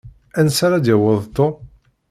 [0.39, 1.53] Ansa ara d-yaweḍ Tom?